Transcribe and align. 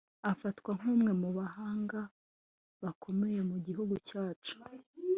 afatwa 0.31 0.71
nk'umwe 0.79 1.11
mu 1.21 1.29
bahanga 1.37 1.99
bakomeye 2.83 3.39
mu 3.49 3.57
gihugu 3.65 3.93
cyacu 4.07 4.55